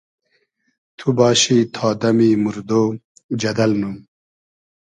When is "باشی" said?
1.17-1.57